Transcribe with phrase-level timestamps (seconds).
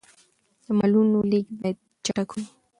[0.63, 2.43] د مالونو لېږد باید چټک وي.